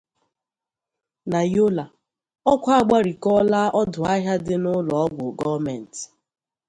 [1.31, 1.85] Na Yola,
[2.51, 6.01] Ọkụ Agbarikọọla Ọdụ Ahịa Dị n'Ụlọọgwụ Gọọmenti